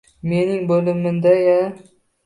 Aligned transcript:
Mening 0.31 0.65
bo`limimda-ya 0.73 1.57